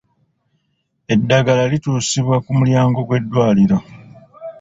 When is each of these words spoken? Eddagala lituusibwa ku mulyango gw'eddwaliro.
Eddagala 1.13 1.63
lituusibwa 1.71 2.35
ku 2.43 2.49
mulyango 2.57 2.99
gw'eddwaliro. 3.07 3.77